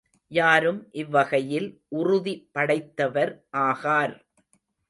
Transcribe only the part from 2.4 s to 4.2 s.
படைத்தவர் ஆகார்.